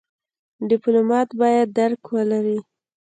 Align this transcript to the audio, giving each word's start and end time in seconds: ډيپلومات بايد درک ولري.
ډيپلومات 0.69 1.29
بايد 1.39 1.67
درک 1.77 2.01
ولري. 2.15 2.59